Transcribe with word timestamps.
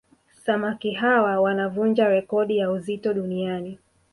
Samaki 0.43 0.91
hawa 0.91 1.39
wanavunja 1.41 2.07
rekodi 2.09 2.57
ya 2.57 2.71
uzito 2.71 3.13
duniani 3.13 3.79